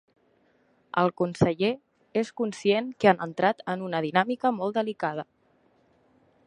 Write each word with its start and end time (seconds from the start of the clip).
El 1.01 1.11
conseller 1.21 1.69
és 2.21 2.31
conscient 2.41 2.89
que 3.03 3.11
han 3.11 3.23
entrat 3.27 3.63
en 3.75 3.83
una 3.89 4.01
dinàmica 4.09 4.53
molt 4.61 4.81
delicada. 4.81 5.29